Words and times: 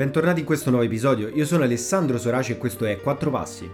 Bentornati 0.00 0.40
in 0.40 0.46
questo 0.46 0.70
nuovo 0.70 0.86
episodio, 0.86 1.28
io 1.28 1.44
sono 1.44 1.62
Alessandro 1.62 2.16
Soraci 2.16 2.52
e 2.52 2.56
questo 2.56 2.86
è 2.86 2.98
Quattro 2.98 3.30
Passi. 3.30 3.68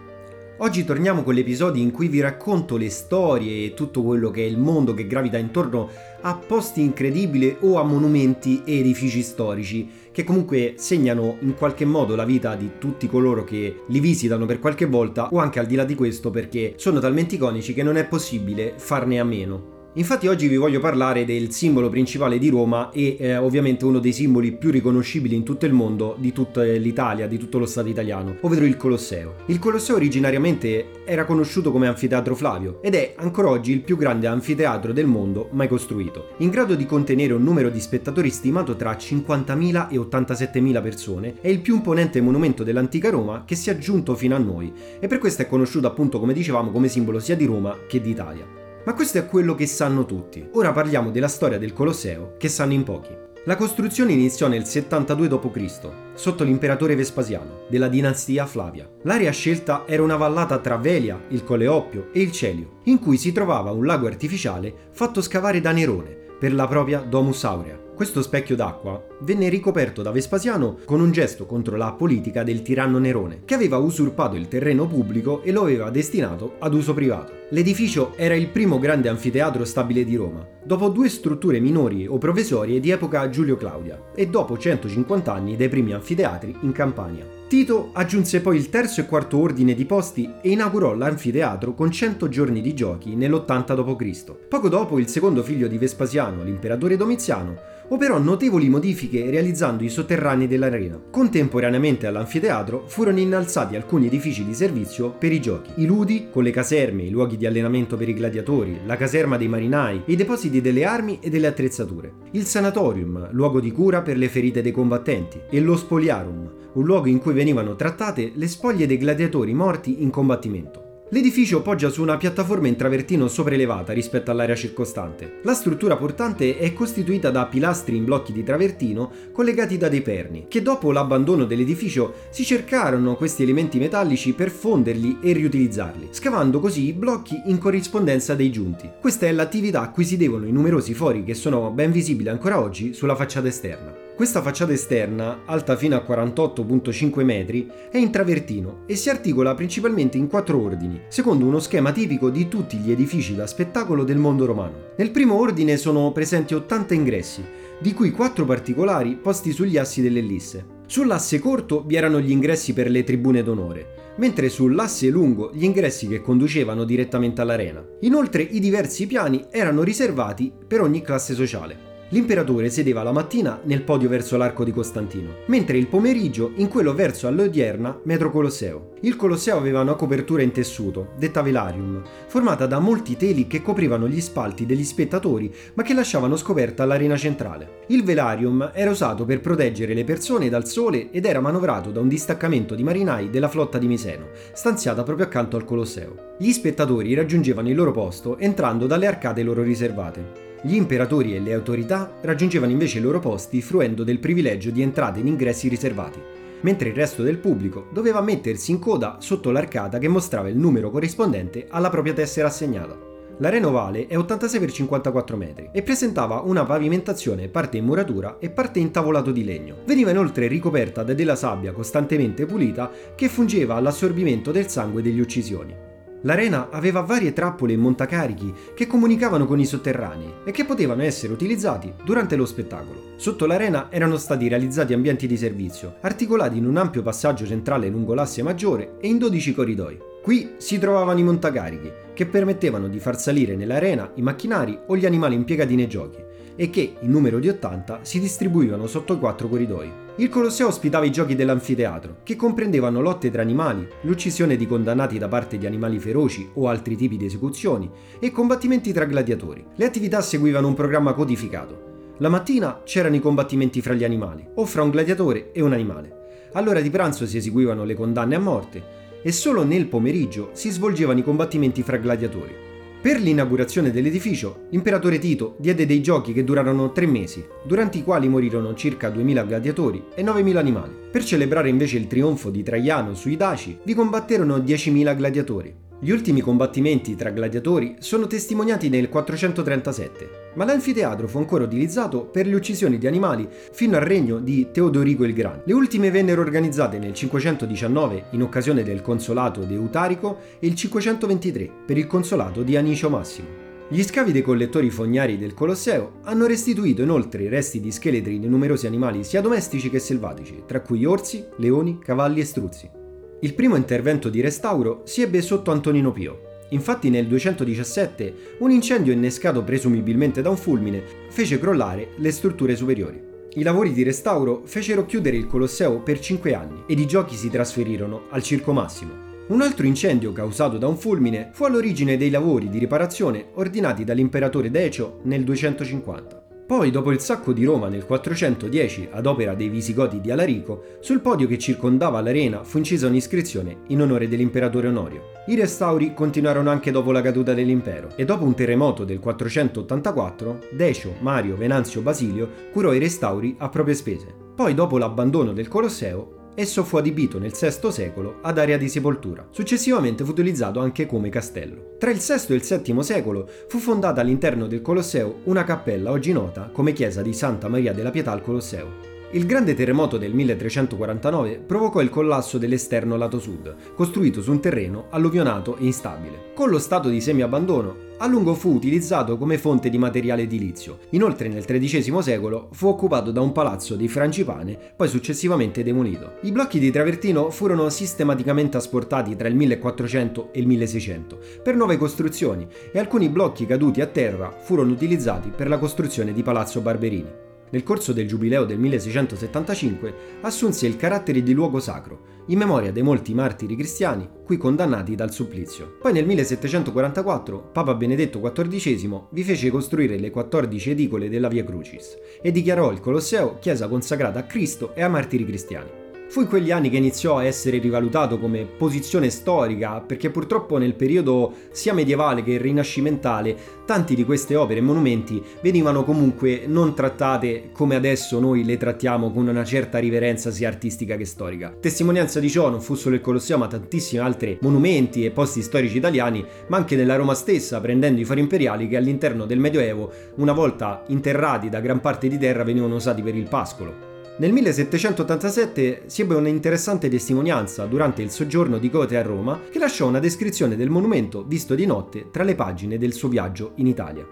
Oggi 0.57 0.85
torniamo 0.85 1.23
con 1.23 1.35
l'episodio 1.35 1.81
in 1.81 1.93
cui 1.93 2.09
vi 2.09 2.19
racconto 2.19 2.77
le 2.77 2.91
storie 2.91 3.67
e 3.67 3.75
tutto 3.75 4.03
quello 4.03 4.33
che 4.33 4.43
è 4.43 4.45
il 4.45 4.59
mondo 4.59 4.93
che 4.93 5.07
gravita 5.07 5.39
intorno 5.39 5.89
a 6.23 6.35
posti 6.35 6.81
incredibili 6.81 7.59
o 7.61 7.79
a 7.79 7.85
monumenti 7.85 8.63
e 8.65 8.81
edifici 8.81 9.23
storici 9.23 9.89
che 10.11 10.25
comunque 10.25 10.75
segnano 10.79 11.37
in 11.43 11.55
qualche 11.55 11.85
modo 11.85 12.17
la 12.17 12.25
vita 12.25 12.57
di 12.57 12.73
tutti 12.77 13.07
coloro 13.07 13.45
che 13.45 13.83
li 13.87 14.01
visitano 14.01 14.47
per 14.47 14.59
qualche 14.59 14.87
volta 14.87 15.29
o 15.31 15.39
anche 15.39 15.61
al 15.61 15.67
di 15.67 15.77
là 15.77 15.85
di 15.85 15.95
questo 15.95 16.31
perché 16.31 16.75
sono 16.75 16.99
talmente 16.99 17.37
iconici 17.37 17.73
che 17.73 17.85
non 17.85 17.97
è 17.97 18.05
possibile 18.05 18.73
farne 18.75 19.21
a 19.21 19.25
meno. 19.25 19.76
Infatti 19.97 20.27
oggi 20.27 20.47
vi 20.47 20.57
voglio 20.57 20.79
parlare 20.79 21.25
del 21.25 21.53
simbolo 21.53 21.89
principale 21.89 22.39
di 22.39 22.51
Roma 22.51 22.91
e 22.91 23.17
eh, 23.19 23.39
ovviamente 23.39 23.87
uno 23.87 23.99
dei 23.99 24.13
simboli 24.13 24.53
più 24.53 24.71
riconoscibili 24.71 25.35
in 25.35 25.43
tutto 25.43 25.65
il 25.65 25.73
mondo, 25.73 26.17
di 26.19 26.33
tutta 26.33 26.63
l'Italia, 26.65 27.27
di 27.27 27.39
tutto 27.39 27.57
lo 27.59 27.65
Stato 27.65 27.89
italiano, 27.89 28.37
ovvero 28.43 28.67
il 28.67 28.77
Colosseo. 28.77 29.37
Il 29.47 29.59
Colosseo 29.59 29.97
originariamente 29.97 31.03
era 31.07 31.25
conosciuto 31.25 31.73
come 31.73 31.87
Anfiteatro 31.87 32.35
Flavio 32.35 32.83
ed 32.83 32.95
è 32.95 33.15
ancora 33.17 33.49
oggi 33.49 33.73
il 33.73 33.81
più 33.81 33.97
grande 33.97 34.27
anfiteatro 34.27 34.93
del 34.93 35.07
mondo 35.07 35.49
mai 35.53 35.67
costruito, 35.67 36.33
in 36.39 36.51
grado 36.51 36.75
di 36.75 36.85
contenere 36.85 37.33
un 37.33 37.43
numero 37.43 37.71
di 37.71 37.81
spettatori 37.81 38.29
stimato 38.29 38.77
tra 38.77 38.93
50.000 38.93 39.89
e 39.89 39.97
87.000 39.97 40.83
persone, 40.83 41.35
è 41.41 41.49
il 41.49 41.61
più 41.61 41.77
imponente 41.77 42.21
monumento 42.21 42.65
dell'antica 42.65 43.09
Roma 43.09 43.45
che 43.47 43.55
si 43.55 43.71
è 43.71 43.79
giunto 43.79 44.15
fino 44.15 44.37
a 44.37 44.41
noi 44.41 44.71
e 45.01 45.07
per 45.07 45.17
questo 45.17 45.41
è 45.41 45.49
conosciuto 45.49 45.87
appunto 45.87 46.21
come 46.21 46.35
dicevamo 46.35 46.71
come 46.71 46.89
simbolo 46.89 47.19
sia 47.19 47.35
di 47.35 47.47
Roma 47.47 47.75
che 47.89 48.03
d'Italia. 48.03 48.66
Ma 48.87 48.95
questo 48.95 49.19
è 49.19 49.27
quello 49.27 49.57
che 49.57 49.67
sanno 49.67 50.07
tutti. 50.07 50.49
Ora 50.53 50.71
parliamo 50.71 51.11
della 51.11 51.27
storia 51.27 51.59
del 51.59 51.73
Colosseo, 51.73 52.37
che 52.39 52.49
sanno 52.49 52.73
in 52.73 52.85
pochi. 52.85 53.13
La 53.47 53.57
costruzione 53.57 54.13
iniziò 54.13 54.47
nel 54.47 54.65
72 54.65 55.27
d.C., 55.27 55.89
sotto 56.15 56.45
l'imperatore 56.45 56.95
Vespasiano, 56.95 57.65
della 57.69 57.89
dinastia 57.89 58.47
Flavia. 58.47 58.89
L'area 59.03 59.33
scelta 59.33 59.83
era 59.89 60.05
una 60.05 60.15
vallata 60.15 60.59
tra 60.59 60.77
Velia, 60.77 61.21
il 61.31 61.43
Colle 61.43 61.67
Oppio 61.67 62.11
e 62.13 62.21
il 62.21 62.31
Celio, 62.31 62.79
in 62.85 63.01
cui 63.01 63.17
si 63.17 63.33
trovava 63.33 63.73
un 63.73 63.85
lago 63.85 64.07
artificiale 64.07 64.73
fatto 64.93 65.21
scavare 65.21 65.61
da 65.61 65.73
Nerone 65.73 66.26
per 66.39 66.53
la 66.55 66.67
propria 66.67 67.01
Domus 67.01 67.45
Aurea. 67.45 67.85
Questo 67.97 68.21
specchio 68.21 68.57
d'acqua 68.57 69.03
venne 69.21 69.49
ricoperto 69.49 70.03
da 70.03 70.11
Vespasiano 70.11 70.81
con 70.85 71.01
un 71.01 71.11
gesto 71.13 71.47
contro 71.47 71.77
la 71.77 71.93
politica 71.93 72.43
del 72.43 72.61
tiranno 72.61 72.99
Nerone, 72.99 73.41
che 73.47 73.55
aveva 73.55 73.79
usurpato 73.79 74.37
il 74.37 74.49
terreno 74.49 74.87
pubblico 74.87 75.43
e 75.43 75.51
lo 75.51 75.63
aveva 75.63 75.89
destinato 75.89 76.57
ad 76.59 76.75
uso 76.75 76.93
privato. 76.93 77.33
L'edificio 77.51 78.13
era 78.17 78.35
il 78.35 78.49
primo 78.49 78.79
grande 78.79 79.09
anfiteatro 79.09 79.65
stabile 79.65 80.05
di 80.05 80.15
Roma, 80.15 80.47
dopo 80.63 80.91
due 80.91 81.09
strutture 81.09 81.59
minori 81.59 82.07
o 82.07 82.19
provvisorie 82.19 82.81
di 82.81 82.91
epoca 82.91 83.31
Giulio-Claudia 83.31 84.11
e 84.15 84.27
dopo 84.27 84.59
150 84.59 85.33
anni 85.33 85.57
dai 85.57 85.71
primi 85.71 85.95
anfiteatri 85.95 86.55
in 86.61 86.73
Campania. 86.73 87.36
Tito 87.49 87.91
aggiunse 87.93 88.41
poi 88.41 88.57
il 88.57 88.71
terzo 88.71 89.01
e 89.01 89.07
quarto 89.07 89.39
ordine 89.39 89.75
di 89.75 89.85
posti 89.85 90.29
e 90.41 90.51
inaugurò 90.51 90.95
l'anfiteatro 90.95 91.75
con 91.75 91.93
100 91.93 92.29
giorni 92.29 92.61
di 92.61 92.75
giochi 92.75 93.15
nell'80 93.15 93.97
d.C. 93.97 94.33
Poco 94.49 94.69
dopo 94.69 94.99
il 94.99 95.07
secondo 95.07 95.45
figlio 95.45 95.69
di 95.69 95.79
Vespasiano, 95.79 96.43
l'imperatore 96.43 96.97
Domiziano, 96.97 97.55
operò 97.89 98.19
notevoli 98.19 98.69
modifiche 98.69 99.31
realizzando 99.31 99.85
i 99.85 99.89
sotterranei 99.89 100.47
dell'arena. 100.47 101.01
Contemporaneamente 101.11 102.07
all'anfiteatro 102.07 102.85
furono 102.87 103.19
innalzati 103.19 103.77
alcuni 103.77 104.07
edifici 104.07 104.45
di 104.45 104.55
servizio 104.55 105.11
per 105.11 105.33
i 105.33 105.41
giochi, 105.41 105.71
i 105.77 105.87
ludi 105.87 106.29
con 106.31 106.43
le 106.43 106.51
caserme, 106.51 107.05
i 107.05 107.11
luoghi 107.11 107.37
di 107.37 107.47
allenamento 107.47 107.97
per 107.97 108.09
i 108.09 108.15
gladiatori, 108.15 108.81
la 108.85 108.97
caserma 108.97 109.37
dei 109.37 109.49
marinai, 109.49 110.03
i 110.07 110.17
depositi 110.17 110.61
delle 110.61 110.85
armi 110.85 111.19
e 111.21 111.31
delle 111.31 111.47
attrezzature, 111.47 112.13
il 112.33 112.45
sanatorium, 112.45 113.29
luogo 113.33 113.61
di 113.61 113.73
cura 113.73 114.03
per 114.03 114.17
le 114.17 114.29
ferite 114.29 114.63
dei 114.63 114.73
combattenti, 114.73 115.41
e 115.51 115.61
lo 115.61 115.77
spoliarum, 115.77 116.51
un 116.73 116.85
luogo 116.85 117.09
in 117.09 117.19
cui 117.19 117.33
venivano 117.33 117.75
trattate 117.77 118.33
le 118.35 118.49
spoglie 118.49 118.87
dei 118.87 118.99
gladiatori 118.99 119.55
morti 119.55 120.03
in 120.03 120.11
combattimento. 120.11 120.86
L'edificio 121.11 121.63
poggia 121.63 121.89
su 121.89 122.03
una 122.03 122.17
piattaforma 122.17 122.67
in 122.67 122.75
travertino 122.75 123.29
sopraelevata 123.29 123.93
rispetto 123.93 124.33
all'area 124.33 124.57
circostante. 124.57 125.39
La 125.45 125.55
struttura 125.55 125.97
portante 125.97 126.59
è 126.59 126.73
costituita 126.73 127.31
da 127.31 127.47
pilastri 127.47 127.97
in 127.97 128.05
blocchi 128.05 128.33
di 128.33 128.43
travertino 128.43 129.13
collegati 129.31 129.77
da 129.77 129.89
dei 129.89 130.03
perni, 130.03 130.47
che 130.49 130.63
dopo 130.63 130.91
l'abbandono 130.91 131.45
dell'edificio 131.45 132.13
si 132.31 132.43
cercarono 132.43 133.15
questi 133.15 133.45
elementi 133.45 133.79
metallici 133.79 134.33
per 134.33 134.51
fonderli 134.51 135.19
e 135.23 135.33
riutilizzarli, 135.33 136.09
scavando 136.11 136.59
così 136.59 136.87
i 136.87 136.93
blocchi 136.93 137.41
in 137.47 137.59
corrispondenza 137.59 138.35
dei 138.35 138.51
giunti. 138.51 138.91
Questa 139.01 139.27
è 139.27 139.33
l'attività 139.33 139.83
a 139.83 139.91
cui 139.91 140.05
si 140.05 140.17
devono 140.17 140.45
i 140.45 140.53
numerosi 140.53 140.93
fori 140.93 141.23
che 141.23 141.35
sono 141.35 141.71
ben 141.71 141.93
visibili 141.93 142.31
ancora 142.31 142.61
oggi 142.61 142.95
sulla 142.95 143.15
facciata 143.15 143.47
esterna. 143.47 144.06
Questa 144.17 144.41
facciata 144.41 144.73
esterna, 144.73 145.43
alta 145.45 145.77
fino 145.77 145.95
a 145.95 146.03
48.5 146.03 147.23
metri, 147.23 147.71
è 147.91 147.99
in 147.99 148.11
travertino 148.11 148.85
e 148.87 148.97
si 148.97 149.11
articola 149.11 149.55
principalmente 149.55 150.17
in 150.17 150.27
quattro 150.27 150.59
ordini, 150.59 151.03
secondo 151.09 151.45
uno 151.45 151.59
schema 151.59 151.93
tipico 151.93 152.31
di 152.31 152.49
tutti 152.49 152.79
gli 152.79 152.91
edifici 152.91 153.35
da 153.35 153.47
spettacolo 153.47 154.05
del 154.05 154.17
mondo 154.17 154.47
romano. 154.47 154.93
Nel 154.97 155.11
primo 155.11 155.39
ordine 155.39 155.77
sono 155.77 156.13
presenti 156.13 156.55
80 156.55 156.95
ingressi, 156.95 157.45
di 157.79 157.93
cui 157.93 158.11
4 158.11 158.47
particolari 158.47 159.17
posti 159.17 159.53
sugli 159.53 159.77
assi 159.77 160.01
dell'ellisse. 160.01 160.65
Sull'asse 160.87 161.39
corto 161.39 161.85
vi 161.87 161.97
erano 161.97 162.19
gli 162.19 162.31
ingressi 162.31 162.73
per 162.73 162.89
le 162.89 163.05
tribune 163.05 163.43
d'onore, 163.43 164.15
mentre 164.17 164.49
sull'asse 164.49 165.11
lungo 165.11 165.51
gli 165.53 165.65
ingressi 165.65 166.09
che 166.09 166.23
conducevano 166.23 166.85
direttamente 166.85 167.43
all'arena. 167.43 167.85
Inoltre 168.01 168.41
i 168.41 168.61
diversi 168.61 169.07
piani 169.07 169.45
erano 169.51 169.83
riservati 169.83 170.51
per 170.67 170.81
ogni 170.81 171.03
classe 171.03 171.35
sociale. 171.35 171.96
L'imperatore 172.11 172.71
sedeva 172.71 173.03
la 173.03 173.11
mattina 173.11 173.59
nel 173.65 173.83
podio 173.83 174.09
verso 174.09 174.37
l'arco 174.37 174.63
di 174.63 174.71
Costantino, 174.71 175.39
mentre 175.47 175.77
il 175.77 175.89
pomeriggio 175.89 176.53
in 176.57 176.69
quello 176.69 176.95
verso 176.95 177.27
all'odierna 177.27 177.99
Metro 178.05 178.31
Colosseo. 178.31 178.93
Il 179.01 179.17
Colosseo 179.17 179.57
aveva 179.57 179.81
una 179.81 179.95
copertura 179.95 180.43
in 180.43 180.53
tessuto, 180.53 181.09
detta 181.19 181.43
velarium, 181.43 182.01
formata 182.29 182.67
da 182.67 182.79
molti 182.79 183.17
teli 183.17 183.49
che 183.49 183.61
coprivano 183.61 184.07
gli 184.07 184.21
spalti 184.21 184.67
degli 184.67 184.85
spettatori 184.85 185.53
ma 185.75 185.83
che 185.83 185.95
lasciavano 185.95 186.37
scoperta 186.37 186.85
l'arena 186.85 187.17
centrale. 187.17 187.81
Il 187.89 188.05
velarium 188.05 188.71
era 188.73 188.91
usato 188.93 189.25
per 189.25 189.41
proteggere 189.41 189.93
le 189.93 190.05
persone 190.05 190.49
dal 190.49 190.69
sole 190.69 191.11
ed 191.11 191.25
era 191.25 191.41
manovrato 191.41 191.91
da 191.91 191.99
un 191.99 192.09
distaccamento 192.09 192.77
di 192.77 192.85
marinai 192.85 193.31
della 193.31 193.49
flotta 193.49 193.79
di 193.79 193.89
Miseno, 193.89 194.29
stanziata 194.53 195.03
proprio 195.03 195.27
accanto 195.27 195.57
al 195.57 195.65
Colosseo. 195.65 196.35
Gli 196.39 196.53
spettatori 196.53 197.15
raggiungevano 197.15 197.69
il 197.69 197.75
loro 197.75 197.91
posto 197.91 198.39
entrando 198.39 198.87
dalle 198.87 199.09
arcate 199.09 199.43
loro 199.43 199.63
riservate. 199.63 200.46
Gli 200.63 200.75
imperatori 200.75 201.37
e 201.37 201.41
le 201.41 201.53
autorità 201.53 202.19
raggiungevano 202.23 202.73
invece 202.73 202.99
i 202.99 203.03
loro 203.03 203.21
posti 203.21 203.61
fruendo 203.61 204.05
del 204.05 204.19
privilegio 204.19 204.71
di 204.71 204.83
entrate 204.83 205.21
in 205.21 205.27
ingressi 205.27 205.69
riservati, 205.69 206.21
mentre 206.61 206.89
il 206.89 206.95
resto 206.95 207.23
del 207.23 207.39
pubblico 207.39 207.89
doveva 207.93 208.21
mettersi 208.21 208.71
in 208.71 208.79
coda 208.79 209.19
sotto 209.21 209.51
l'arcata 209.51 209.99
che 209.99 210.09
mostrava 210.09 210.49
il 210.49 210.57
numero 210.57 210.91
corrispondente 210.91 211.67
alla 211.69 211.91
propria 211.91 212.15
tessera 212.15 212.49
assegnata. 212.49 213.15
L'arena 213.39 213.69
ovale 213.69 214.07
è 214.07 214.17
86 214.17 214.67
x 214.67 214.73
54 214.73 215.37
metri 215.37 215.69
e 215.71 215.83
presentava 215.83 216.41
una 216.41 216.65
pavimentazione 216.65 217.49
parte 217.49 217.77
in 217.77 217.85
muratura 217.85 218.39
e 218.39 218.49
parte 218.49 218.79
in 218.79 218.91
tavolato 218.91 219.31
di 219.31 219.45
legno. 219.45 219.77
Veniva 219.85 220.11
inoltre 220.11 220.47
ricoperta 220.47 221.03
da 221.03 221.13
della 221.13 221.37
sabbia 221.37 221.73
costantemente 221.73 222.47
pulita 222.47 222.91
che 223.15 223.29
fungeva 223.29 223.75
all'assorbimento 223.75 224.53
del 224.53 224.69
sangue 224.69 225.03
degli 225.03 225.21
uccisioni. 225.21 225.86
L'arena 226.23 226.71
aveva 226.71 227.03
varie 227.03 227.33
trappole 227.33 227.75
e 227.75 227.77
montacarichi 227.77 228.53
che 228.75 228.87
comunicavano 228.87 229.47
con 229.47 229.61
i 229.61 229.67
sotterranei 229.67 230.35
e 230.45 230.51
che 230.51 230.65
potevano 230.65 231.03
essere 231.03 231.33
utilizzati 231.33 231.93
durante 232.05 232.37
lo 232.37 232.47
spettacolo. 232.47 233.15
Sotto 233.17 233.47
l'arena 233.47 233.89
erano 233.91 234.17
stati 234.17 234.49
realizzati 234.49 234.93
ambienti 234.93 235.27
di 235.27 235.37
servizio, 235.37 235.97
articolati 236.01 236.59
in 236.59 236.67
un 236.67 236.77
ampio 236.77 237.03
passaggio 237.03 237.47
centrale 237.47 237.89
lungo 237.89 238.15
l'asse 238.15 238.43
maggiore 238.43 238.97
e 239.01 239.09
in 239.09 239.19
12 239.19 239.55
corridoi. 239.55 239.99
Qui 240.23 240.55
si 240.57 240.79
trovavano 240.79 241.21
i 241.21 241.23
montacarichi, 241.23 241.93
che 242.13 242.27
permettevano 242.27 242.89
di 242.89 242.99
far 242.99 243.21
salire 243.21 243.55
nell'arena 243.55 244.11
i 244.15 244.23
macchinari 244.23 244.77
o 244.87 244.97
gli 244.97 245.07
animali 245.07 245.37
impiegati 245.37 245.77
nei 245.77 245.87
giochi, 245.87 246.19
e 246.57 246.71
che, 246.71 246.97
in 246.99 247.11
numero 247.11 247.39
di 247.39 247.49
80, 247.49 248.01
si 248.03 248.19
distribuivano 248.19 248.87
sotto 248.89 249.13
i 249.13 249.19
quattro 249.19 249.47
corridoi. 249.47 250.06
Il 250.19 250.31
Colosseo 250.31 250.69
ospitava 250.69 251.05
i 251.05 251.13
giochi 251.13 251.35
dell'anfiteatro, 251.35 252.21
che 252.23 252.37
comprendevano 252.37 253.03
lotte 253.03 253.31
tra 253.31 253.43
animali, 253.43 253.87
l'uccisione 254.03 254.57
di 254.57 254.67
condannati 254.67 255.19
da 255.19 255.29
parte 255.29 255.59
di 255.59 255.67
animali 255.67 255.99
feroci 255.99 256.49
o 256.55 256.69
altri 256.69 256.97
tipi 256.97 257.19
di 257.19 257.27
esecuzioni, 257.27 257.91
e 258.19 258.31
combattimenti 258.31 258.95
tra 258.95 259.05
gladiatori. 259.05 259.63
Le 259.75 259.85
attività 259.85 260.23
seguivano 260.23 260.69
un 260.69 260.75
programma 260.75 261.13
codificato. 261.13 262.15
La 262.19 262.31
mattina 262.31 262.81
c'erano 262.83 263.17
i 263.17 263.21
combattimenti 263.21 263.83
fra 263.83 263.93
gli 263.93 264.05
animali, 264.05 264.43
o 264.55 264.65
fra 264.65 264.83
un 264.83 264.89
gladiatore 264.89 265.53
e 265.53 265.61
un 265.61 265.75
animale. 265.75 266.49
All'ora 266.53 266.81
di 266.81 266.89
pranzo 266.89 267.27
si 267.27 267.37
eseguivano 267.37 267.85
le 267.85 267.95
condanne 267.95 268.37
a 268.37 268.41
morte, 268.41 268.83
e 269.23 269.33
solo 269.33 269.65
nel 269.65 269.85
pomeriggio 269.85 270.49
si 270.55 270.71
svolgevano 270.71 271.19
i 271.19 271.25
combattimenti 271.25 271.83
fra 271.83 271.99
gladiatori. 271.99 272.66
Per 273.07 273.21
l'inaugurazione 273.21 273.93
dell'edificio, 273.93 274.67
l'imperatore 274.71 275.21
Tito 275.21 275.55
diede 275.61 275.87
dei 275.87 276.03
giochi 276.03 276.33
che 276.33 276.43
durarono 276.43 276.91
tre 276.91 277.07
mesi, 277.07 277.47
durante 277.65 277.99
i 277.99 278.03
quali 278.03 278.27
morirono 278.27 278.75
circa 278.75 279.11
2000 279.11 279.45
gladiatori 279.45 280.07
e 280.13 280.25
9000 280.25 280.59
animali. 280.59 280.93
Per 281.13 281.23
celebrare 281.23 281.69
invece 281.69 281.99
il 281.99 282.09
trionfo 282.09 282.51
di 282.51 282.65
Traiano 282.65 283.15
sui 283.15 283.37
Daci, 283.37 283.79
vi 283.85 283.95
combatterono 283.95 284.57
10.000 284.57 285.15
gladiatori. 285.15 285.73
Gli 285.99 286.11
ultimi 286.11 286.43
combattimenti 286.43 287.17
tra 287.17 287.31
gladiatori 287.31 287.97
sono 288.01 288.27
testimoniati 288.27 288.91
nel 288.91 289.09
437, 289.09 290.51
ma 290.55 290.67
l'anfiteatro 290.67 291.27
fu 291.27 291.39
ancora 291.39 291.65
utilizzato 291.65 292.27
per 292.27 292.47
le 292.47 292.55
uccisioni 292.55 292.99
di 292.99 293.07
animali 293.07 293.49
fino 293.73 293.97
al 293.97 294.03
regno 294.03 294.39
di 294.39 294.69
Teodorico 294.71 295.25
il 295.25 295.33
Grande. 295.33 295.63
Le 295.65 295.73
ultime 295.73 296.11
vennero 296.11 296.43
organizzate 296.43 296.99
nel 296.99 297.15
519 297.15 298.25
in 298.33 298.43
occasione 298.43 298.83
del 298.83 299.01
consolato 299.01 299.63
de 299.63 299.77
Utarico 299.77 300.41
e 300.59 300.67
il 300.67 300.75
523 300.75 301.71
per 301.87 301.97
il 301.97 302.07
consolato 302.07 302.63
di 302.63 302.77
Anicio 302.77 303.09
Massimo. 303.09 303.49
Gli 303.89 304.03
scavi 304.03 304.33
dei 304.33 304.43
collettori 304.43 304.91
fognari 304.91 305.39
del 305.39 305.55
Colosseo 305.55 306.19
hanno 306.25 306.45
restituito 306.45 307.01
inoltre 307.01 307.45
i 307.45 307.49
resti 307.49 307.81
di 307.81 307.91
scheletri 307.91 308.39
di 308.39 308.49
numerosi 308.49 308.87
animali 308.87 309.25
sia 309.25 309.41
domestici 309.41 309.89
che 309.89 309.99
selvatici, 309.99 310.65
tra 310.67 310.81
cui 310.81 311.07
orsi, 311.07 311.43
leoni, 311.57 311.99
cavalli 312.01 312.41
e 312.41 312.45
struzzi. 312.45 312.96
Il 313.41 313.55
primo 313.55 313.77
intervento 313.77 314.29
di 314.29 314.41
restauro 314.41 315.03
si 315.05 315.23
ebbe 315.23 315.43
sotto 315.43 315.71
Antonino 315.71 316.11
Pio, 316.13 316.47
Infatti 316.71 317.11
nel 317.11 317.27
217 317.27 318.35
un 318.59 318.71
incendio 318.71 319.13
innescato 319.13 319.63
presumibilmente 319.63 320.43
da 320.43 320.51
un 320.51 320.57
fulmine 320.57 321.03
fece 321.29 321.61
crollare 321.61 322.09
le 322.17 322.31
strutture 322.33 322.75
superiori. 322.75 323.23
I 323.55 323.63
lavori 323.63 323.93
di 323.93 324.03
restauro 324.03 324.63
fecero 324.65 325.07
chiudere 325.07 325.37
il 325.37 325.47
Colosseo 325.47 326.01
per 326.01 326.19
5 326.19 326.55
anni 326.55 326.83
ed 326.87 326.99
i 326.99 327.07
giochi 327.07 327.37
si 327.37 327.51
trasferirono 327.51 328.25
al 328.31 328.43
Circo 328.43 328.73
Massimo. 328.73 329.25
Un 329.49 329.63
altro 329.63 329.87
incendio 329.87 330.33
causato 330.33 330.77
da 330.77 330.89
un 330.89 330.97
fulmine 330.97 331.51
fu 331.53 331.65
all'origine 331.65 332.17
dei 332.17 332.31
lavori 332.31 332.69
di 332.69 332.79
riparazione 332.79 333.51
ordinati 333.55 334.03
dall'imperatore 334.03 334.71
Decio 334.71 335.21
nel 335.23 335.45
250. 335.45 336.46
Poi, 336.67 336.91
dopo 336.91 337.13
il 337.13 337.21
sacco 337.21 337.53
di 337.53 337.65
Roma 337.65 337.87
nel 337.89 338.05
410 338.05 339.11
ad 339.13 339.27
opera 339.27 339.55
dei 339.55 339.69
Visigoti 339.69 340.21
di 340.21 340.33
Alarico, 340.33 340.97
sul 340.99 341.21
podio 341.21 341.47
che 341.47 341.59
circondava 341.59 342.21
l'arena 342.21 342.65
fu 342.65 342.79
incisa 342.79 343.07
un'iscrizione 343.07 343.83
in 343.89 344.03
onore 344.03 344.27
dell'imperatore 344.27 344.89
Onorio. 344.89 345.31
I 345.47 345.55
restauri 345.55 346.13
continuarono 346.13 346.69
anche 346.69 346.91
dopo 346.91 347.13
la 347.13 347.21
caduta 347.21 347.55
dell'impero 347.55 348.09
e 348.17 348.25
dopo 348.25 348.45
un 348.45 348.57
terremoto 348.57 349.05
del 349.05 349.21
484, 349.21 350.59
Decio, 350.73 351.15
Mario, 351.21 351.55
Venanzio, 351.55 352.01
Basilio 352.01 352.51
curò 352.73 352.93
i 352.93 352.99
restauri 352.99 353.55
a 353.59 353.69
proprie 353.69 353.95
spese. 353.95 354.35
Poi, 354.57 354.75
dopo 354.75 354.99
l'abbandono 354.99 355.53
del 355.53 355.69
Colosseo, 355.69 356.36
Esso 356.59 356.85
fu 356.85 356.97
adibito 356.97 357.39
nel 357.39 357.53
VI 357.53 357.93
secolo 357.93 358.39
ad 358.41 358.57
area 358.57 358.79
di 358.79 358.89
sepoltura. 358.89 359.47
Successivamente 359.51 360.25
fu 360.25 360.31
utilizzato 360.31 360.81
anche 360.81 361.05
come 361.05 361.29
castello. 361.29 361.97
Tra 361.99 362.11
il 362.11 362.17
VI 362.17 362.53
e 362.53 362.55
il 362.55 362.83
VII 362.83 363.03
secolo 363.03 363.47
fu 363.69 363.77
fondata 363.79 364.23
all'interno 364.23 364.67
del 364.67 364.81
Colosseo 364.81 365.41
una 365.45 365.65
cappella 365.65 366.11
oggi 366.11 366.33
nota 366.33 366.71
come 366.73 366.95
chiesa 366.95 367.21
di 367.21 367.35
Santa 367.35 367.69
Maria 367.69 367.93
della 367.93 368.11
Pietà 368.11 368.33
al 368.33 368.41
Colosseo. 368.41 369.16
Il 369.33 369.45
grande 369.45 369.75
terremoto 369.75 370.19
del 370.19 370.33
1349 370.33 371.61
provocò 371.67 372.01
il 372.01 372.11
collasso 372.11 372.59
dell'esterno 372.59 373.17
lato 373.17 373.41
sud, 373.41 373.75
costruito 373.95 374.41
su 374.41 374.53
un 374.53 374.61
terreno 374.61 375.07
alluvionato 375.11 375.77
e 375.79 375.85
instabile. 375.85 376.53
Con 376.55 376.71
lo 376.71 376.79
stato 376.79 377.09
di 377.09 377.21
semi-abbandono, 377.21 378.05
a 378.19 378.27
lungo 378.29 378.55
fu 378.55 378.73
utilizzato 378.73 379.37
come 379.37 379.59
fonte 379.59 379.91
di 379.91 379.99
materiale 379.99 380.43
edilizio. 380.43 381.01
Inoltre 381.11 381.49
nel 381.49 381.65
XIII 381.65 382.23
secolo 382.23 382.69
fu 382.71 382.87
occupato 382.87 383.33
da 383.33 383.41
un 383.41 383.51
palazzo 383.51 383.97
di 383.97 384.07
Frangipane, 384.07 384.79
poi 384.95 385.09
successivamente 385.09 385.83
demolito. 385.83 386.35
I 386.43 386.53
blocchi 386.53 386.79
di 386.79 386.93
travertino 386.93 387.51
furono 387.51 387.91
sistematicamente 387.91 388.77
asportati 388.77 389.35
tra 389.35 389.49
il 389.49 389.57
1400 389.57 390.51
e 390.53 390.61
il 390.61 390.69
1600 390.69 391.39
per 391.65 391.75
nuove 391.75 391.97
costruzioni 391.97 392.65
e 392.93 392.99
alcuni 393.01 393.29
blocchi 393.29 393.67
caduti 393.67 394.01
a 394.01 394.07
terra 394.07 394.53
furono 394.53 394.93
utilizzati 394.93 395.51
per 395.51 395.69
la 395.69 395.79
costruzione 395.79 396.33
di 396.33 396.45
Palazzo 396.45 396.81
Barberini 396.81 397.46
nel 397.71 397.83
corso 397.83 398.13
del 398.13 398.27
giubileo 398.27 398.65
del 398.65 398.79
1675 398.79 400.15
assunse 400.43 400.87
il 400.87 400.97
carattere 400.97 401.43
di 401.43 401.53
luogo 401.53 401.81
sacro, 401.81 402.35
in 402.47 402.59
memoria 402.59 402.93
dei 402.93 403.03
molti 403.03 403.35
martiri 403.35 403.75
cristiani 403.75 404.29
qui 404.45 404.57
condannati 404.57 405.15
dal 405.15 405.33
supplizio. 405.33 405.97
Poi 406.01 406.13
nel 406.13 406.27
1744 406.27 407.71
Papa 407.73 407.95
Benedetto 407.95 408.41
XIV 408.41 409.27
vi 409.31 409.43
fece 409.43 409.71
costruire 409.71 410.19
le 410.19 410.31
14 410.31 410.91
edicole 410.91 411.29
della 411.29 411.49
Via 411.49 411.65
Crucis 411.65 412.17
e 412.41 412.53
dichiarò 412.53 412.93
il 412.93 413.01
Colosseo 413.01 413.59
chiesa 413.59 413.89
consacrata 413.89 414.39
a 414.39 414.45
Cristo 414.45 414.95
e 414.95 415.03
a 415.03 415.09
martiri 415.09 415.45
cristiani. 415.45 416.06
Fu 416.29 416.41
in 416.41 416.49
quegli 416.49 416.73
anni 416.73 416.91
che 416.91 416.97
iniziò 416.97 417.39
a 417.39 417.45
essere 417.45 417.79
rivalutato 417.79 418.39
come 418.39 418.65
posizione 418.65 419.31
storica, 419.31 420.01
perché 420.01 420.31
purtroppo 420.31 420.77
nel 420.77 420.95
periodo 420.95 421.53
sia 421.71 421.95
medievale 421.95 422.43
che 422.43 422.59
rinascimentale 422.59 423.57
tanti 423.87 424.17
di 424.17 424.25
queste 424.25 424.57
opere 424.57 424.81
e 424.81 424.83
monumenti 424.83 425.43
venivano 425.63 426.05
comunque 426.05 426.65
non 426.67 426.95
trattate 426.95 427.71
come 427.73 427.95
adesso 427.95 428.41
noi 428.41 428.65
le 428.65 428.77
trattiamo 428.77 429.31
con 429.31 429.47
una 429.47 429.65
certa 429.65 429.99
riverenza 429.99 430.51
sia 430.51 430.69
artistica 430.69 431.17
che 431.17 431.25
storica. 431.25 431.75
Testimonianza 431.81 432.41
di 432.41 432.51
ciò 432.51 432.69
non 432.69 432.81
fu 432.81 432.97
solo 432.97 433.15
il 433.15 433.21
Colosseo, 433.21 433.57
ma 433.57 433.69
tantissimi 433.69 434.21
altri 434.21 434.59
monumenti 434.61 435.25
e 435.25 435.31
posti 435.31 435.63
storici 435.63 435.97
italiani, 435.97 436.45
ma 436.67 436.77
anche 436.77 436.97
nella 436.97 437.17
Roma 437.17 437.35
stessa, 437.35 437.81
prendendo 437.81 438.21
i 438.21 438.25
fori 438.25 438.41
imperiali 438.41 438.89
che 438.89 438.97
all'interno 438.97 439.47
del 439.47 439.61
Medioevo, 439.61 440.11
una 440.37 440.53
volta 440.53 441.05
interrati 441.07 441.69
da 441.69 441.81
gran 441.81 442.01
parte 442.01 442.27
di 442.29 442.37
terra, 442.37 442.65
venivano 442.65 442.97
usati 442.97 443.23
per 443.23 443.37
il 443.37 443.49
pascolo. 443.49 444.16
Nel 444.39 444.53
1787 444.53 446.03
si 446.09 446.21
ebbe 446.21 446.35
una 446.35 446.51
interessante 446.51 447.09
testimonianza 447.09 447.87
durante 447.87 448.21
il 448.21 448.31
soggiorno 448.31 448.77
di 448.77 448.91
Goethe 448.91 449.17
a 449.17 449.23
Roma 449.23 449.63
che 449.71 449.79
lasciò 449.79 450.07
una 450.07 450.19
descrizione 450.19 450.77
del 450.77 450.91
monumento 450.91 451.43
visto 451.43 451.75
di 451.75 451.87
notte 451.87 452.29
tra 452.31 452.45
le 452.45 452.55
pagine 452.55 452.99
del 452.99 453.15
suo 453.15 453.31
viaggio 453.31 453.73
in 453.77 453.87
Italia. 453.87 454.29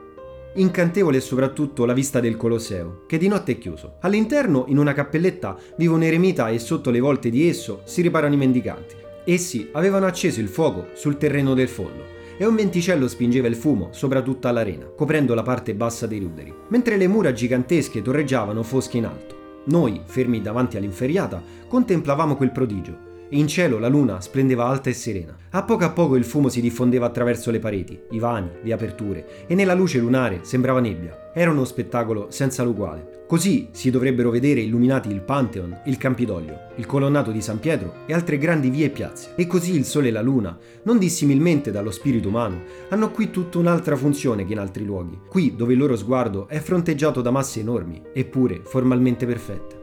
Incantevole 0.57 1.17
è 1.17 1.21
soprattutto 1.21 1.87
la 1.87 1.95
vista 1.95 2.21
del 2.21 2.37
Colosseo, 2.37 3.05
che 3.07 3.17
di 3.17 3.29
notte 3.29 3.53
è 3.53 3.59
chiuso. 3.59 3.95
All'interno, 4.03 4.67
in 4.69 4.77
una 4.77 4.93
cappelletta, 4.93 5.57
vive 5.79 5.95
un 5.95 6.03
eremita 6.03 6.51
e 6.51 6.59
sotto 6.59 6.91
le 6.91 7.01
volte 7.01 7.31
di 7.31 7.49
esso 7.49 7.81
si 7.85 8.03
riparano 8.03 8.35
i 8.35 8.37
mendicanti. 8.39 8.97
Essi 9.25 9.71
avevano 9.73 10.05
acceso 10.05 10.39
il 10.39 10.49
fuoco 10.49 10.89
sul 10.93 11.17
terreno 11.17 11.55
del 11.55 11.69
fondo 11.69 12.05
e 12.37 12.45
un 12.45 12.55
venticello 12.55 13.09
spingeva 13.09 13.49
il 13.49 13.57
fumo 13.57 13.89
sopra 13.93 14.21
tutta 14.21 14.53
l'arena, 14.53 14.85
coprendo 14.85 15.33
la 15.33 15.43
parte 15.43 15.75
bassa 15.75 16.07
dei 16.07 16.19
ruderi, 16.19 16.55
mentre 16.69 16.99
le 16.99 17.09
mura 17.09 17.33
gigantesche 17.33 18.03
torreggiavano 18.03 18.63
fosche 18.63 18.99
in 18.99 19.07
alto. 19.07 19.34
Noi, 19.67 20.01
fermi 20.05 20.41
davanti 20.41 20.77
all'inferiata, 20.77 21.43
contemplavamo 21.67 22.37
quel 22.37 22.51
prodigio. 22.51 23.04
In 23.35 23.49
cielo 23.49 23.81
la 23.81 23.89
luna 23.89 24.21
splendeva 24.21 24.67
alta 24.67 24.91
e 24.91 24.93
serena. 24.93 25.37
A 25.51 25.65
poco 25.65 25.85
a 25.85 25.91
poco 25.91 26.15
il 26.15 26.25
fumo 26.25 26.49
si 26.49 26.61
diffondeva 26.61 27.07
attraverso 27.07 27.51
le 27.51 27.59
pareti, 27.59 27.99
i 28.11 28.21
vani, 28.21 28.49
le 28.63 28.73
aperture, 28.73 29.47
e 29.49 29.57
nella 29.57 29.75
luce 29.75 29.99
lunare 29.99 30.41
sembrava 30.43 30.79
nebbia. 30.79 31.33
Era 31.35 31.51
uno 31.51 31.65
spettacolo 31.65 32.29
senza 32.31 32.63
l'uguale. 32.63 33.25
Così 33.27 33.71
si 33.73 33.91
dovrebbero 33.91 34.31
vedere 34.31 34.61
illuminati 34.61 35.11
il 35.11 35.21
Pantheon, 35.21 35.81
il 35.87 35.97
Campidoglio, 35.97 36.69
il 36.77 36.87
colonnato 36.87 37.33
di 37.33 37.41
San 37.41 37.59
Pietro 37.59 38.05
e 38.07 38.15
altre 38.15 38.39
grandi 38.39 38.71
vie 38.71 38.87
e 38.87 38.91
piazze. 38.91 39.33
E 39.35 39.49
così 39.49 39.75
il 39.75 39.85
Sole 39.85 40.09
e 40.09 40.13
la 40.13 40.23
Luna, 40.23 40.57
non 40.85 40.99
dissimilmente 40.99 41.73
dallo 41.73 41.91
spirito 41.91 42.29
umano, 42.29 42.63
hanno 42.91 43.11
qui 43.11 43.33
tutta 43.33 43.59
un'altra 43.59 43.97
funzione 43.97 44.47
che 44.47 44.53
in 44.53 44.61
altri 44.61 44.85
luoghi. 44.85 45.19
Qui 45.29 45.57
dove 45.57 45.73
il 45.73 45.81
loro 45.81 45.97
sguardo 45.97 46.47
è 46.47 46.61
fronteggiato 46.61 47.21
da 47.21 47.33
masse 47.33 47.59
enormi, 47.59 48.01
eppure 48.13 48.61
formalmente 48.63 49.27
perfette. 49.27 49.83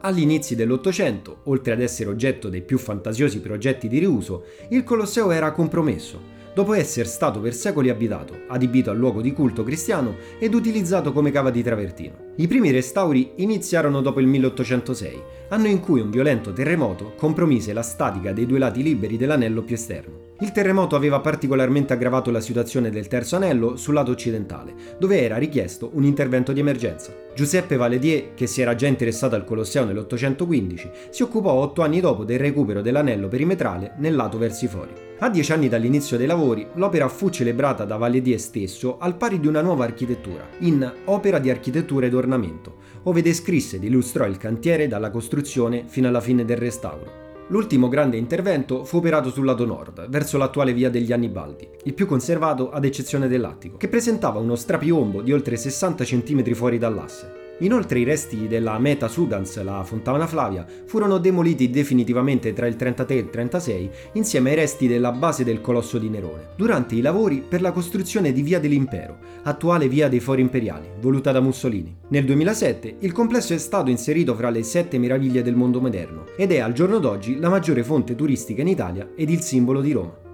Agli 0.00 0.20
inizi 0.20 0.54
dell'Ottocento, 0.54 1.40
oltre 1.44 1.72
ad 1.72 1.80
essere 1.80 2.08
oggetto 2.08 2.48
dei 2.48 2.62
più 2.62 2.78
fantasiosi 2.78 3.40
progetti 3.40 3.88
di 3.88 3.98
riuso, 3.98 4.44
il 4.70 4.84
Colosseo 4.84 5.32
era 5.32 5.50
compromesso, 5.50 6.20
dopo 6.54 6.72
essere 6.72 7.08
stato 7.08 7.40
per 7.40 7.52
secoli 7.52 7.88
abitato, 7.88 8.42
adibito 8.46 8.90
al 8.90 8.96
luogo 8.96 9.20
di 9.20 9.32
culto 9.32 9.64
cristiano 9.64 10.16
ed 10.38 10.54
utilizzato 10.54 11.12
come 11.12 11.32
cava 11.32 11.50
di 11.50 11.62
travertino. 11.64 12.27
I 12.40 12.46
primi 12.46 12.70
restauri 12.70 13.32
iniziarono 13.36 14.00
dopo 14.00 14.20
il 14.20 14.28
1806, 14.28 15.22
anno 15.48 15.66
in 15.66 15.80
cui 15.80 16.00
un 16.00 16.08
violento 16.08 16.52
terremoto 16.52 17.14
compromise 17.16 17.72
la 17.72 17.82
statica 17.82 18.32
dei 18.32 18.46
due 18.46 18.60
lati 18.60 18.80
liberi 18.80 19.16
dell'anello 19.16 19.62
più 19.62 19.74
esterno. 19.74 20.26
Il 20.38 20.52
terremoto 20.52 20.94
aveva 20.94 21.18
particolarmente 21.18 21.94
aggravato 21.94 22.30
la 22.30 22.40
situazione 22.40 22.90
del 22.90 23.08
terzo 23.08 23.34
anello 23.34 23.74
sul 23.74 23.94
lato 23.94 24.12
occidentale, 24.12 24.72
dove 25.00 25.20
era 25.20 25.36
richiesto 25.36 25.90
un 25.94 26.04
intervento 26.04 26.52
di 26.52 26.60
emergenza. 26.60 27.12
Giuseppe 27.34 27.74
Valedier, 27.74 28.34
che 28.34 28.46
si 28.46 28.60
era 28.60 28.76
già 28.76 28.86
interessato 28.86 29.34
al 29.34 29.44
Colosseo 29.44 29.84
nell'815, 29.84 30.90
si 31.10 31.24
occupò 31.24 31.50
otto 31.50 31.82
anni 31.82 31.98
dopo 31.98 32.22
del 32.22 32.38
recupero 32.38 32.82
dell'anello 32.82 33.26
perimetrale 33.26 33.94
nel 33.96 34.14
lato 34.14 34.38
versi 34.38 34.68
fuori. 34.68 35.07
A 35.20 35.30
dieci 35.30 35.52
anni 35.52 35.68
dall'inizio 35.68 36.16
dei 36.16 36.28
lavori, 36.28 36.64
l'opera 36.74 37.08
fu 37.08 37.28
celebrata 37.28 37.84
da 37.84 37.96
Valedier 37.96 38.38
stesso 38.38 38.98
al 38.98 39.16
pari 39.16 39.40
di 39.40 39.48
una 39.48 39.62
nuova 39.62 39.82
architettura, 39.82 40.46
in 40.60 40.92
Opera 41.06 41.40
di 41.40 41.50
architettura 41.50 42.06
ed 42.06 42.14
ornamento, 42.14 42.76
ove 43.02 43.20
descrisse 43.20 43.76
ed 43.76 43.84
illustrò 43.84 44.26
il 44.26 44.36
cantiere 44.36 44.86
dalla 44.86 45.10
costruzione 45.10 45.82
fino 45.88 46.06
alla 46.06 46.20
fine 46.20 46.44
del 46.44 46.58
restauro. 46.58 47.26
L'ultimo 47.48 47.88
grande 47.88 48.16
intervento 48.16 48.84
fu 48.84 48.98
operato 48.98 49.30
sul 49.30 49.44
lato 49.44 49.66
nord, 49.66 50.08
verso 50.08 50.38
l'attuale 50.38 50.72
via 50.72 50.88
degli 50.88 51.12
Annibaldi, 51.12 51.68
il 51.82 51.94
più 51.94 52.06
conservato 52.06 52.70
ad 52.70 52.84
eccezione 52.84 53.26
dell'attico, 53.26 53.76
che 53.76 53.88
presentava 53.88 54.38
uno 54.38 54.54
strapiombo 54.54 55.20
di 55.20 55.32
oltre 55.32 55.56
60 55.56 56.04
cm 56.04 56.52
fuori 56.52 56.78
dall'asse. 56.78 57.37
Inoltre 57.60 57.98
i 57.98 58.04
resti 58.04 58.46
della 58.46 58.78
Meta 58.78 59.08
Sudans, 59.08 59.60
la 59.62 59.82
Fontana 59.82 60.28
Flavia, 60.28 60.64
furono 60.86 61.18
demoliti 61.18 61.70
definitivamente 61.70 62.52
tra 62.52 62.66
il 62.66 62.76
33 62.76 63.14
e 63.14 63.18
il 63.18 63.30
36 63.30 63.90
insieme 64.12 64.50
ai 64.50 64.56
resti 64.56 64.86
della 64.86 65.10
base 65.10 65.42
del 65.42 65.60
Colosso 65.60 65.98
di 65.98 66.08
Nerone, 66.08 66.50
durante 66.56 66.94
i 66.94 67.00
lavori 67.00 67.42
per 67.46 67.60
la 67.60 67.72
costruzione 67.72 68.32
di 68.32 68.42
Via 68.42 68.60
dell'Impero, 68.60 69.18
attuale 69.42 69.88
Via 69.88 70.08
dei 70.08 70.20
Fori 70.20 70.40
Imperiali, 70.40 70.88
voluta 71.00 71.32
da 71.32 71.40
Mussolini. 71.40 71.96
Nel 72.08 72.24
2007 72.24 72.96
il 73.00 73.10
complesso 73.10 73.54
è 73.54 73.58
stato 73.58 73.90
inserito 73.90 74.36
fra 74.36 74.50
le 74.50 74.62
sette 74.62 74.98
meraviglie 74.98 75.42
del 75.42 75.56
mondo 75.56 75.80
moderno 75.80 76.26
ed 76.36 76.52
è 76.52 76.60
al 76.60 76.72
giorno 76.72 76.98
d'oggi 76.98 77.40
la 77.40 77.48
maggiore 77.48 77.82
fonte 77.82 78.14
turistica 78.14 78.62
in 78.62 78.68
Italia 78.68 79.10
ed 79.16 79.30
il 79.30 79.40
simbolo 79.40 79.80
di 79.80 79.92
Roma. 79.92 80.26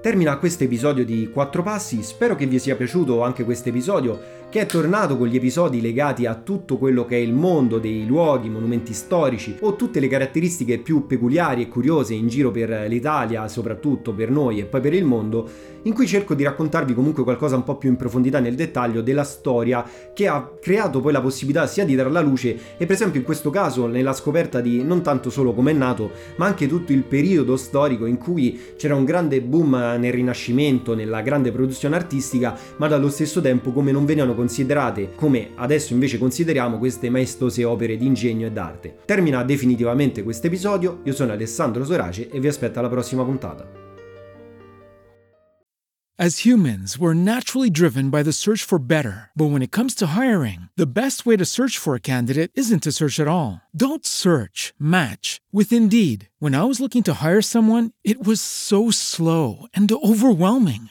Termina 0.00 0.38
questo 0.38 0.64
episodio 0.64 1.04
di 1.04 1.28
Quattro 1.30 1.62
Passi, 1.62 2.02
spero 2.02 2.34
che 2.34 2.46
vi 2.46 2.58
sia 2.58 2.74
piaciuto 2.74 3.20
anche 3.22 3.44
questo 3.44 3.68
episodio 3.68 4.18
che 4.50 4.58
è 4.58 4.66
tornato 4.66 5.16
con 5.16 5.28
gli 5.28 5.36
episodi 5.36 5.80
legati 5.80 6.26
a 6.26 6.34
tutto 6.34 6.76
quello 6.76 7.04
che 7.04 7.14
è 7.14 7.20
il 7.20 7.32
mondo 7.32 7.78
dei 7.78 8.04
luoghi, 8.04 8.48
monumenti 8.48 8.92
storici 8.92 9.56
o 9.60 9.76
tutte 9.76 10.00
le 10.00 10.08
caratteristiche 10.08 10.78
più 10.78 11.06
peculiari 11.06 11.62
e 11.62 11.68
curiose 11.68 12.14
in 12.14 12.26
giro 12.26 12.50
per 12.50 12.86
l'Italia, 12.88 13.46
soprattutto 13.46 14.12
per 14.12 14.28
noi 14.28 14.58
e 14.58 14.64
poi 14.64 14.80
per 14.80 14.92
il 14.92 15.04
mondo, 15.04 15.48
in 15.82 15.94
cui 15.94 16.04
cerco 16.04 16.34
di 16.34 16.42
raccontarvi 16.42 16.94
comunque 16.94 17.22
qualcosa 17.22 17.54
un 17.54 17.62
po' 17.62 17.76
più 17.76 17.90
in 17.90 17.96
profondità 17.96 18.40
nel 18.40 18.56
dettaglio 18.56 19.02
della 19.02 19.22
storia 19.22 19.84
che 20.12 20.26
ha 20.26 20.50
creato 20.60 21.00
poi 21.00 21.12
la 21.12 21.20
possibilità 21.20 21.68
sia 21.68 21.84
di 21.84 21.94
dare 21.94 22.10
la 22.10 22.20
luce 22.20 22.58
e 22.76 22.86
per 22.86 22.96
esempio 22.96 23.20
in 23.20 23.24
questo 23.24 23.50
caso 23.50 23.86
nella 23.86 24.12
scoperta 24.12 24.60
di 24.60 24.82
non 24.82 25.00
tanto 25.00 25.30
solo 25.30 25.54
come 25.54 25.70
è 25.70 25.74
nato, 25.74 26.10
ma 26.36 26.46
anche 26.46 26.66
tutto 26.66 26.90
il 26.90 27.04
periodo 27.04 27.56
storico 27.56 28.04
in 28.04 28.18
cui 28.18 28.58
c'era 28.76 28.96
un 28.96 29.04
grande 29.04 29.40
boom 29.40 29.96
nel 29.98 30.12
Rinascimento, 30.12 30.96
nella 30.96 31.22
grande 31.22 31.52
produzione 31.52 31.94
artistica, 31.94 32.58
ma 32.78 32.88
dallo 32.88 33.08
stesso 33.08 33.40
tempo 33.40 33.70
come 33.70 33.92
non 33.92 34.04
venivano 34.04 34.38
considerate, 34.40 35.14
come 35.14 35.50
adesso 35.56 35.92
invece 35.92 36.16
consideriamo, 36.16 36.78
queste 36.78 37.10
maestose 37.10 37.62
opere 37.62 37.98
di 37.98 38.06
ingegno 38.06 38.46
e 38.46 38.50
d'arte. 38.50 39.00
Termina 39.04 39.44
definitivamente 39.44 40.22
questo 40.22 40.46
episodio, 40.46 41.00
io 41.04 41.12
sono 41.12 41.32
Alessandro 41.32 41.84
Sorace 41.84 42.30
e 42.30 42.40
vi 42.40 42.48
aspetto 42.48 42.78
alla 42.78 42.88
prossima 42.88 43.22
puntata. 43.22 43.80
As 46.22 46.44
humans, 46.44 46.98
we're 46.98 47.14
naturally 47.14 47.70
driven 47.70 48.10
by 48.10 48.22
the 48.22 48.32
search 48.32 48.62
for 48.62 48.78
better. 48.78 49.30
But 49.34 49.52
when 49.52 49.62
it 49.62 49.70
comes 49.70 49.94
to 49.94 50.08
hiring, 50.08 50.68
the 50.76 50.86
best 50.86 51.24
way 51.24 51.34
to 51.38 51.46
search 51.46 51.78
for 51.78 51.94
a 51.94 52.00
candidate 52.12 52.50
isn't 52.54 52.82
to 52.82 52.92
search 52.92 53.18
at 53.18 53.26
all. 53.26 53.62
Don't 53.74 54.04
search, 54.04 54.74
match 54.78 55.40
with 55.50 55.72
Indeed. 55.72 56.28
When 56.38 56.54
I 56.54 56.64
was 56.64 56.78
looking 56.78 57.02
to 57.04 57.24
hire 57.24 57.40
someone, 57.40 57.92
it 58.04 58.22
was 58.22 58.42
so 58.42 58.90
slow 58.90 59.66
and 59.72 59.90
overwhelming. 59.90 60.90